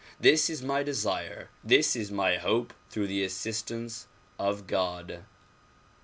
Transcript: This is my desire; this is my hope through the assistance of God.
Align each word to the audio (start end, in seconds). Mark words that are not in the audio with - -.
This 0.19 0.49
is 0.49 0.63
my 0.63 0.81
desire; 0.81 1.49
this 1.63 1.95
is 1.95 2.09
my 2.11 2.37
hope 2.37 2.73
through 2.89 3.05
the 3.05 3.23
assistance 3.23 4.07
of 4.39 4.65
God. 4.65 5.25